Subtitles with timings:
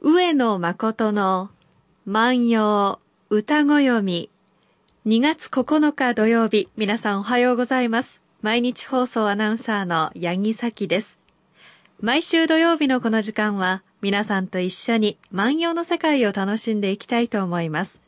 [0.00, 1.50] 上野誠の
[2.06, 4.30] 万葉歌ご読み。
[5.06, 8.20] 2月9日土曜日皆さんおはようございます。
[8.40, 11.18] 毎日放送アナウンサーの八木咲です。
[12.00, 18.00] 毎週土曜日のこの時間は皆さんと一緒に万葉の世界を楽しんでいきたいと思います。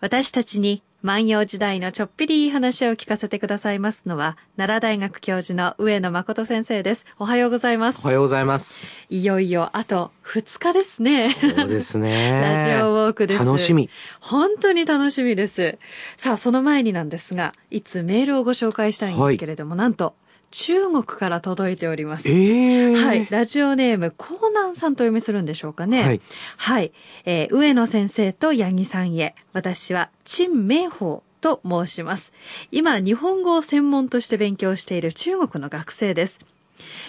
[0.00, 7.06] 私たちに万葉時代のちょっぴりいい話を聞かせてくださいますのは、奈良大学教授の上野誠先生です。
[7.20, 8.00] おはようございます。
[8.02, 8.90] おはようございます。
[9.08, 11.36] いよいよあと2日ですね。
[11.40, 12.32] そうですね。
[12.42, 13.44] ラジオウォークです。
[13.44, 13.88] 楽しみ。
[14.18, 15.78] 本当に楽しみです。
[16.16, 20.16] さあ、その前になんですが、いつメールをご紹介したいんですけれども、なんと、
[20.50, 22.28] 中国から届いております。
[22.28, 23.26] ええはい。
[23.30, 26.02] ラジオネーム、コーナンさんとお読みするんでしょうかね。
[26.02, 26.20] はい。
[26.56, 26.92] はい。
[27.26, 32.32] えー上野先生と八木さんへ、私は、陳明宝と申します。
[32.72, 36.40] 今、日本語を専門として勉強している中国の学生です。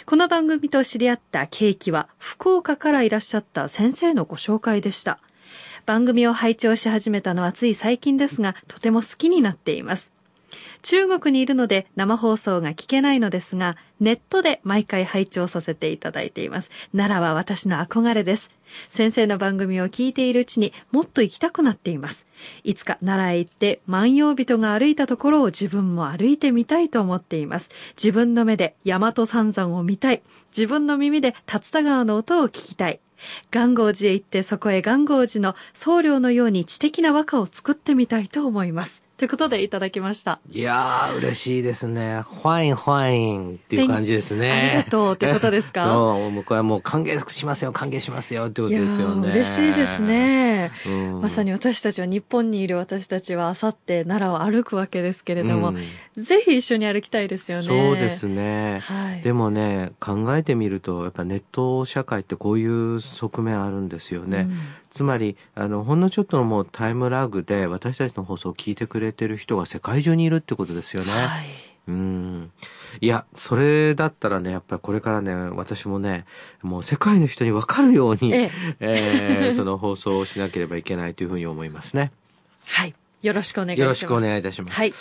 [0.05, 5.19] この番組と知り合った契機は、福岡からいらっしゃった先生のご紹介でした。
[5.85, 10.11] 番組を拝聴し始めたのはつい最近ですが、とても好きになっています。
[10.81, 16.71] 中国にいるので生放送が聞けないのですが、ネットで毎回拝聴させていただいています。
[16.95, 18.49] 奈良は私の憧れです。
[18.89, 22.27] 先生の番組を聞いているうちにもっと行きたくなっています。
[22.63, 27.71] いつか奈良へ行って万葉人が歩いたところを自分も歩いてみたいと思っています。
[27.97, 30.21] 自分の目で大和三山を見たい。
[30.55, 32.99] 自分の耳で竜田川の音を聞きたい。
[33.51, 39.03] 元号寺へ行ってそこへ元号寺の僧侶のように知的な和歌を作ってみたいと思います。
[39.19, 40.39] ということでいただきました。
[40.49, 42.21] いやー、嬉しいですね。
[42.21, 44.49] 欢迎欢迎っていう感じですね。
[44.49, 45.83] ありがとうってことですか？
[45.91, 49.29] そう、僕はもう歓迎しますよ、歓迎しますよってことですよね。
[49.31, 50.01] 嬉しいです。
[50.01, 50.71] ね。
[50.87, 55.77] うん、まさに私たちは日本にいる私たちはあさって奈良を歩くわけですけれども、うん
[56.17, 57.63] ぜひ一緒に歩きたいですよね。
[57.63, 58.79] そうですね。
[58.83, 59.21] はい。
[59.21, 64.47] でもね、考えてみると、やっぱネット社会ってこういう側面あるんですよね。
[64.49, 64.59] うん
[64.89, 71.11] つまり、あの、ほんのちょっとのもうタイムラグで私たちの放送を聞いてくれてる人が世界中にいるってことですよね。
[71.11, 71.45] はい。
[71.87, 72.51] うん。
[73.01, 76.25] いや、それだったらね、やっぱりこれからね、私もね、
[76.61, 82.11] もう世界の人に分かるように、ええーその放送をしなければいけないというふうに思いますね。
[82.67, 82.93] はい。
[83.21, 83.81] よろしくお願いします。
[83.81, 84.73] よろしくお願いいたします。
[84.73, 84.93] はい。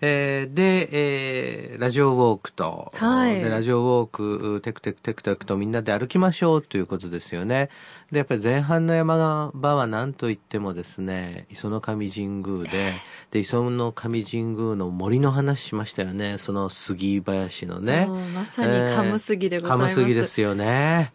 [0.00, 7.68] えーで、えーラジオウォークと、はいでラジオウォーク、テクテクテクテクとみんなで歩きましょうということですよね。
[8.10, 12.94] で、やっぱり前半の山場は何と言ってもですね、磯の神神宮で、
[13.30, 16.38] で、磯の神神宮の森の話しましたよね。
[16.38, 18.06] その杉林のね。
[18.34, 19.94] まさにカムスギでございます。
[19.96, 21.12] カムスギですよね。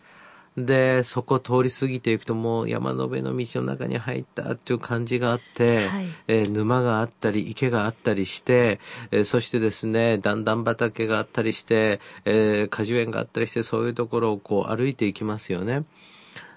[0.65, 8.79] で、そこ通り過ぎていくともう山の上の道の中に入ったっていう感じがあって、はいえー沼があったり池があったりして、
[9.11, 15.83] えーそしてですね、段々畑があったりして、えー果樹園があったりして、そういうところをこう歩いていきますよね。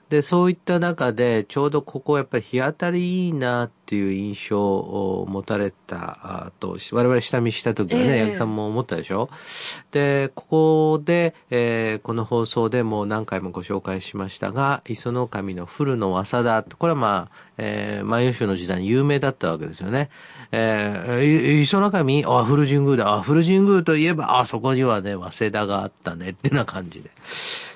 [0.08, 9.28] で、そういった中で、ちょうどここやっぱり日当たりいいなっていう印象を持たれたあと、我々下見した時はね、ええ八木さんも思ったでしょ？
[9.90, 20.10] で、ここで、えーこの放送でも何回もご紹介しましたが、磯の神の古野早田、これはまあ、えー、万葉集の時代に有名だったわけですよね。
[20.52, 22.24] えー、い磯の神？
[22.26, 23.14] あ、古神宮だ。
[23.14, 27.10] あ、古神宮といえば、あ、そこにはね、早稲田があったね、ってな感じで。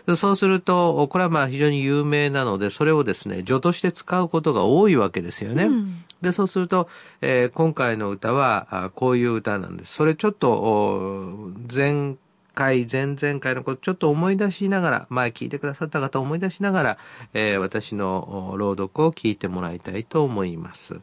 [0.09, 5.65] でそうすると、これはまあ非常に有名なので、それをですね、序として使うことが多いわけですよね。
[5.65, 6.89] うんで、そうすると、
[7.21, 9.93] えー今回の歌は、あこういう歌なんです。
[9.93, 12.17] それちょっと、お前
[12.55, 16.99] 回、前々回のことちょっと思い出しながら、前聞いてくださった方思い出しながら、
[17.35, 21.01] えー私のお朗読を聞いてもらいたいと思います。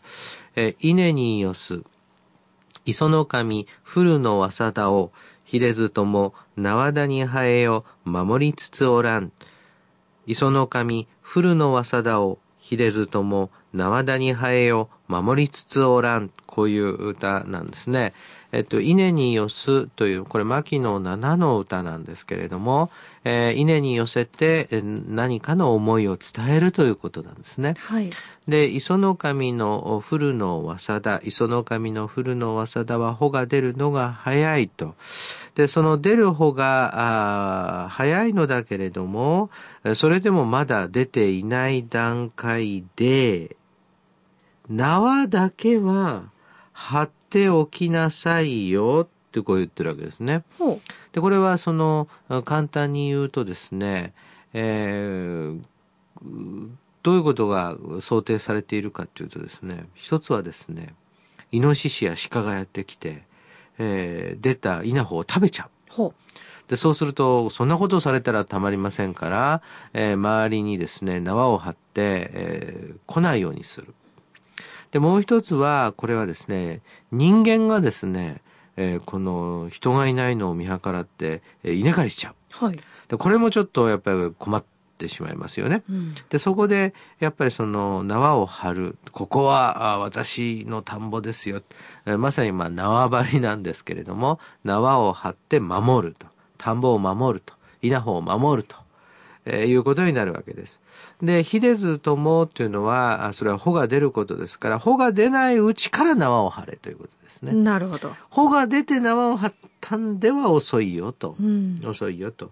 [0.55, 1.83] えー稲によす、
[2.85, 3.67] 磯の神、
[4.73, 5.11] 田を、
[5.45, 9.31] ひれずとも、縄田に生えよ、守りつつおらん。
[10.25, 16.31] 磯の神、古の早田を、ひれずとも、縄田に生えよ、守りつつおらん。
[16.47, 18.13] こういう歌なんですね。
[18.51, 22.89] えっと、稲に寄すという、これ、牧野七の歌なんですけれども、
[23.23, 27.75] えー稲に寄せてえー何かの思いを伝えるということなんですね。
[27.79, 28.09] はい。
[28.47, 34.95] で、磯の神の古の早田、磯の神の古の早田は穂が出るのが早いと。
[35.55, 39.49] で、その出る穂が早いのだけれども、
[39.83, 43.55] えそれでもまだ出ていない段階で、
[44.69, 46.29] 縄だけは
[46.77, 50.43] 張っておきなさいよってこう言ってるわけですね。
[51.13, 54.13] で、これはその、あ簡単に言うとですね、
[54.53, 55.61] えー
[57.03, 60.95] どういうことが想定されているかというとですね、一つはですね、
[61.51, 63.23] イノシシや鹿がやってきて、
[63.77, 65.95] えー出た稲穂を食べちゃう。
[66.67, 69.61] で、そうすると、そんなことをされたらたまりませんから、
[69.93, 71.77] えー周りにですね、縄を張って、
[72.33, 73.93] えー来ないようにする。
[74.95, 76.79] で、もう一つは、これはですね、
[77.11, 78.41] 人間がですね、
[78.77, 82.65] えーこの人がいないのを見計らって、えー稲刈りしちゃう。
[82.65, 82.79] はい。
[83.09, 84.63] で、これもちょっとやっぱり困っ
[84.97, 85.83] てしまいますよね。
[85.89, 86.15] うん。
[86.29, 88.97] で、そこで、やっぱりその縄を張る。
[89.11, 91.61] ここはあ私の田んぼですよ。
[92.05, 96.25] えーまさにまあ縄張りなんですけれども、縄を張って守ると。
[96.57, 97.53] 田んぼを守ると。
[97.81, 98.77] 稲穂を守ると。
[99.45, 100.81] えーいうことになるわけです。
[101.21, 107.53] で、秀津友っていうのは、あそれは穂が出ることですから、穂が出ないうちから縄を張れということですね。
[107.53, 108.15] なるほど。
[108.29, 111.35] 穂が出て縄を張ったんでは遅いよと。
[111.39, 111.79] うん。
[111.85, 112.51] 遅いよと。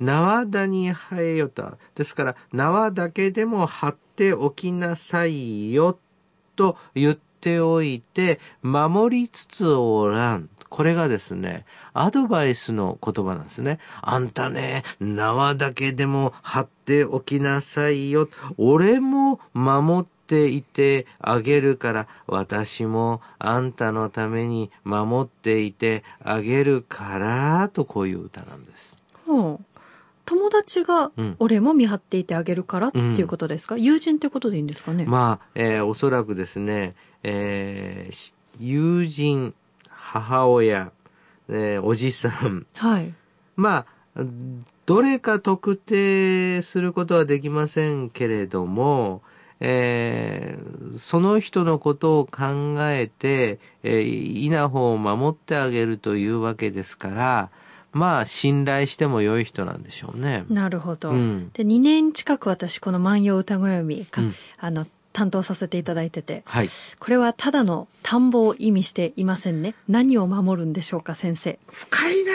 [0.00, 1.78] 縄田に生えよと。
[1.94, 5.98] ですから、縄だけでも張っておきなさいよ
[6.56, 10.50] と言っておいて、守りつつおらん。
[10.74, 13.78] これがですね、アドバイスの言葉なんですね。
[14.02, 18.28] あんたね、縄だけでも張っておきなさいよ。
[18.58, 28.98] 俺も守っていてあげるから、私もあんたのために守っていてあげるから、とこういう歌なんです。
[29.26, 29.64] ほう。
[30.24, 39.54] 友達がうん俺も見張っていてあげるからっていうことですか、友人ってことでいいんですかね、まあ、えーおそらくですね、えーし友人、
[40.20, 40.92] 母親、
[41.48, 43.12] えーおじさん、はい。
[43.56, 43.84] ま
[44.16, 44.22] あ、
[44.86, 49.22] どれか特定することはできませんけれども、
[49.60, 57.50] えーその人のことを考えて、えー稲穂を守ってあげるというわけですから、
[57.92, 60.44] まあ、信頼しても良い人なんでしょうね。
[60.48, 61.10] なるほど。
[61.10, 66.68] うんで、2年近く私この万葉歌子読みか、うんあの、担当させていただいてて、はい。
[66.98, 69.74] これはただの田んぼを意味していませんね。
[69.88, 71.58] 何を守るんでしょうか、先生。
[71.72, 72.32] 深いな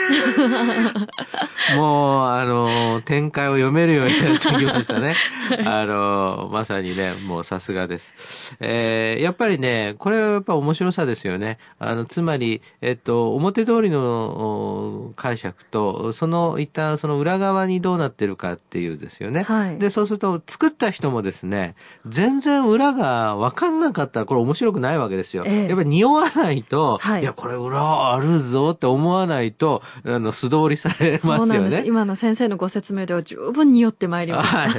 [1.74, 5.14] あ もう、あの、展開を読めるようになってきましたね。
[5.64, 8.56] あの、まさにね、もうさすがです。
[8.60, 11.58] えーやっぱりね、これはやっぱ面白さですよね。
[11.78, 19.42] あの、つまり、えっと、表通りのお解釈と、その一旦その裏側にどうなってるかっていうですよね。
[19.42, 21.74] はいで、そうすると、作った人もですね、
[22.06, 25.44] 全然裏が分かんなかったら、これ面白くないわけですよ。
[25.46, 31.82] ええやっぱり匂わないと、はいいや、これ裏あるぞって思わないと、あの、素通りされそますようなんです。
[31.82, 31.88] ね。
[31.88, 34.56] 今の先生のご説明では十分によってまいります。
[34.56, 34.70] はい。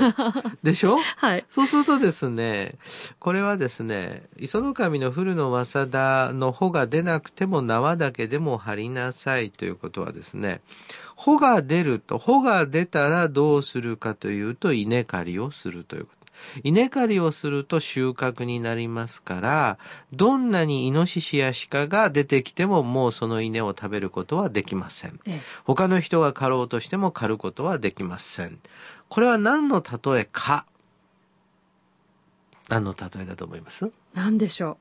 [0.63, 0.97] でしょ？
[1.17, 1.45] はい。
[1.49, 2.75] そうするとですね、
[3.19, 10.61] これはですね、磯の神の古の早稲田の穂が出なくても縄だけでも張りなさいということはですね、
[11.15, 16.20] 穂が出ると、穂が出たらどうするかというと、稲刈りをするということ。
[16.63, 19.77] 稲刈りをすると収穫になりますから、
[20.13, 25.19] どんなにイノシシや鹿が出てきてももうその稲を食べることはできません。
[25.25, 28.59] ええ他の人が刈ろうとしても刈ることはできません。
[29.09, 30.65] これは何の例えか
[32.69, 33.91] 何の例えだと思います？
[34.13, 34.77] なんでしょ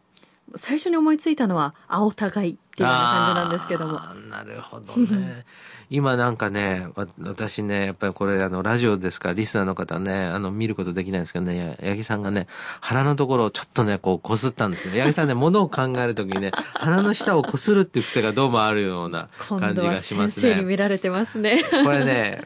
[0.52, 0.58] う。
[0.58, 3.98] 最初に思いついたのは、青互いっていうような感じなんですけども。
[4.30, 5.44] なるほどね。
[5.90, 12.46] 今なんかね、わ私ね、やっぱりこれあの、ラジオですから、リスナーの方ね、あの、見ることできないんですけどね、八木さんがね、
[12.80, 14.94] 鼻のところをちょっとね、こう、こすったんですよ。
[15.02, 20.54] 八木さんね、物を考えるときにね、 鼻の下をこするっていう癖がどうもあるような今感じがしますね。
[20.54, 21.60] 生に見られてますね。
[21.84, 22.44] これね、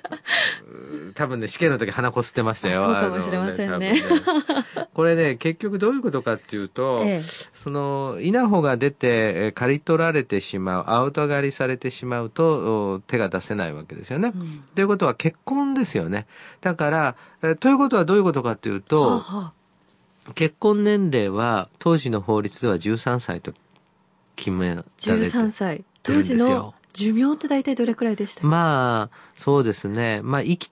[1.11, 2.83] う多分ね、試験の時鼻こすってましたよ。
[2.83, 4.03] あそうかもしれませんねね
[4.95, 14.33] これね、結局どういうことかっていうと、ええその、稲穂が出て、えー刈り取られてしまう、アウト刈りされてしまうと、お手が出せないわけですよね。
[14.35, 16.27] うんということは結婚ですよね。
[16.61, 19.53] だから、えーということはどういうことかっていうと、はあは
[20.35, 23.53] 結婚年齢は当時の法律では13歳と
[24.37, 25.85] 決められて13歳。
[26.03, 30.21] 当時出るんですよの寿命って大体どれくらいでしたまあ、そうですね。
[30.23, 30.71] まあ、生き、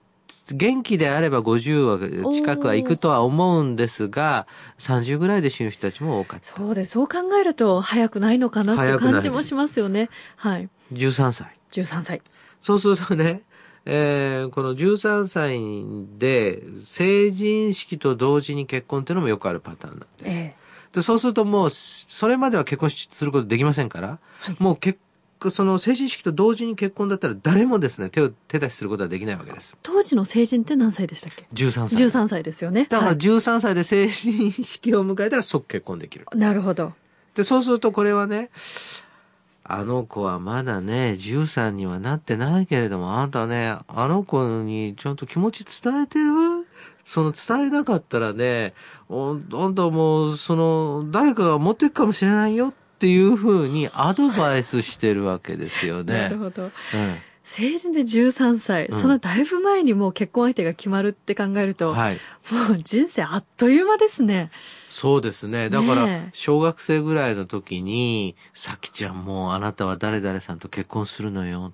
[0.53, 4.47] 元気であれば50は近くは行くとは思うんですが、
[4.79, 6.45] 30ぐらいで死ぬ人たちも多かった。
[6.55, 6.91] そうです。
[6.91, 10.09] そう考えると早くないのかなって感じもしますよね。
[10.35, 10.69] はい。
[10.91, 11.57] 13歳。
[11.71, 12.21] 13歳。
[12.61, 13.41] そうするとね、
[13.85, 15.59] えーこの13歳
[16.17, 20.37] で成人式と同時に結婚っていうのもよくあるパターンなんです。
[20.37, 20.63] ええ。
[20.93, 24.19] でそうするともう、それまでは結婚することできませんから、
[24.59, 24.99] もう結
[25.49, 29.75] その成人式と同時に結婚だったら誰もですね、手を、手出しすることはできないわけです。
[29.81, 32.05] 当時の成人って何歳でしたっけ？13歳。
[32.05, 32.87] 13歳ですよね。
[32.89, 36.25] だからはい13歳で成人式を迎えたら即結婚できる。
[36.33, 36.93] なるほど。
[37.35, 38.49] で、そうするとこれはね、
[39.63, 46.67] あの子はまだね、13にはなってないけれども、あんたね、あの子にちゃんと気持ち伝えてる？
[47.03, 48.73] その伝えなかったらね、
[49.09, 52.73] おあんたもう、その、誰かが持っていくかもしれないよっ
[53.03, 56.13] ていうふうにアドバイスしてるわけですよね。
[56.13, 56.63] なるほど。
[56.63, 56.71] うん。
[57.43, 62.15] 成人で13歳、うんそのだいぶ前にもう結婚相手が決まるって考えると、はい。
[62.49, 64.51] もう人生あっという間ですね。
[64.87, 65.69] そうですね。
[65.69, 71.73] だから小学生ぐらいの時に、さきちゃんもうあなたは誰々さんと結婚するのよ。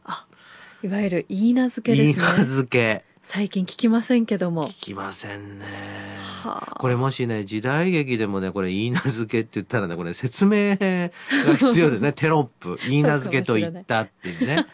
[0.81, 2.25] いわゆる言い名付けですね。
[2.25, 3.05] 名付け。
[3.31, 4.69] 最近聞きませんけども。
[4.69, 5.65] 聞きませんね。
[6.41, 12.11] はあこれもしね、時代劇でもね、これ言い名付けって言ったらね、これ説明が必要ですね。
[12.17, 12.79] テロップ。
[12.87, 14.65] 言い名付けと言ったっていうね。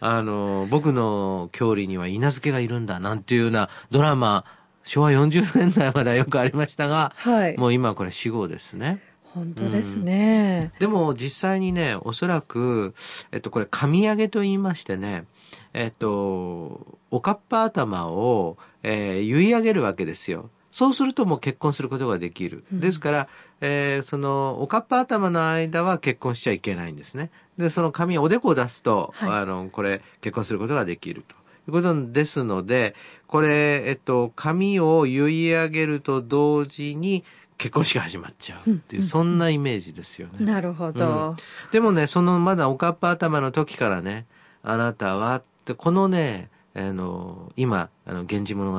[0.00, 4.44] あの、僕の郷里には言い名付けがいるんだ、なんていうようなドラマ、
[4.82, 7.56] 昭和40年代まではよくありましたが、はい。
[7.56, 9.00] もう今はこれ死後ですね。
[9.34, 10.70] 本当ですね。
[10.78, 12.94] でも実際にね、おそらく、
[13.32, 15.24] えっと、これ、紙上げと言いましてね、
[15.72, 20.50] えっと、おかっぱ頭を、えー、結い上げるわけですよ。
[20.70, 22.64] そうするともう結婚することができる。
[22.72, 23.28] うんですから、
[23.60, 27.30] えーその、おかっぱ頭の間は結婚しちゃいけないんですね。
[27.58, 31.34] で、その紙、おでこを出すと、はいあの、これ、結婚することができると。
[31.66, 32.94] いうことですので、
[33.26, 37.24] これ、えっと、紙を結い上げると同時に
[37.64, 40.44] 結婚式が始まっちゃうっていう、うんそんなイメージですよね。
[40.44, 41.34] なるほど。
[41.72, 44.26] でもね、そのまだおかっぱ頭の時からね、
[44.62, 48.78] あなたはって、このね、あの、今、あの、源氏物語、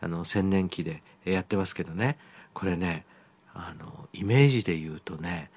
[0.00, 2.16] あの、千年期でやってますけどね、
[2.54, 3.04] これね、
[3.52, 5.50] あの、イメージで言うとね、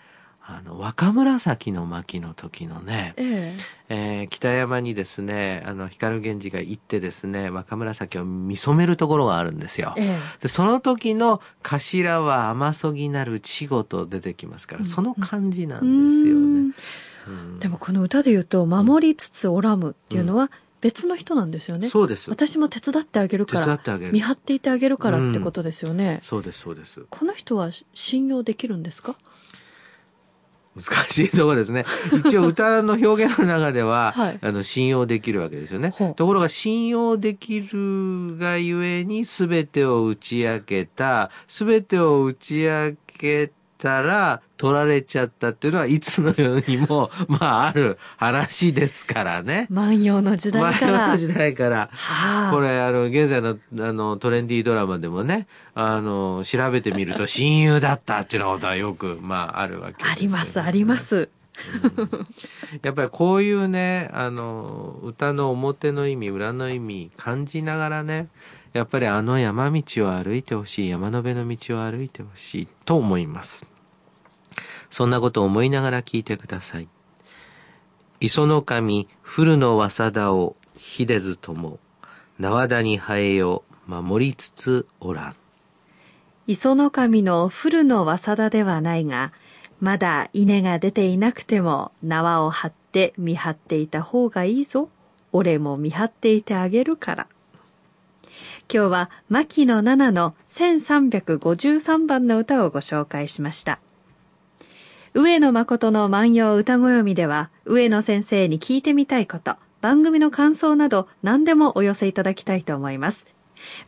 [0.52, 3.56] あの、若紫の巻の時のね、え
[3.90, 10.04] えー北山にですね、あの、光源氏が行ってですね、若紫を見初めるところがあるんですよえ。。
[10.06, 15.86] えで、その時の頭は甘そぎなる稚語と出てきますから、その感じなえ。
[15.86, 16.40] んですよね。
[16.40, 20.50] うんうんでもこの歌で言うと、守りつつおらむっていうのは
[20.82, 21.88] 別の人なんですよね。
[21.90, 22.28] そうです。
[22.30, 26.22] 私も手伝ってあげるから、手伝ってあげる見張っていてあげるからってことですよね。
[26.24, 27.06] そうです、そうです。
[27.10, 29.16] この人は信用できるんですか？
[30.76, 31.86] 難しいところですね。
[32.26, 35.94] 一応歌の表現の中では、はいあの、信用できるわけですよね。
[36.16, 49.68] ところが信用できるがゆえに全てを打ち明けた、全てを打ち明けたら取られちゃったっていうのはいつの世にも、 まあある話ですからね。
[49.70, 50.98] 万葉の時代から。
[50.98, 51.90] 前の時代から。
[51.92, 61.00] はあ、これ、あの、現在の、あの、トレンディードラマでもね、あの、調べてみると 親友だったっていうことはよく、まあ、あるわけですよ、あります、ありま。
[61.00, 61.30] す。
[62.84, 68.28] やっぱりこういうね、あの、歌の表の意味、裏の意味、感じながらね、
[68.74, 73.70] やっぱりあの山道を歩いてほしい、山の辺の道を歩いてほしいと思います。
[74.90, 76.88] そんなことを思いながら聞いてください。
[78.20, 81.80] 磯の神、古の早田を秀ずとも、
[82.38, 85.36] 縄田に生えよ、守りつつおらん。
[86.48, 89.32] 磯の神の古の早田ではないが、
[89.80, 94.90] まだ稲が出ていなくても縄を張って見張っていた方がいいぞ。
[95.32, 97.28] 俺も見張っていてあげるから。
[98.72, 103.80] 今日は牧野七の1353番の歌をご紹介しました。
[105.16, 113.26] 上野誠の万葉歌ご読みでは、上野先生に聞いてみたいこと、番組の感想など何でもお寄せいただきたいと思います。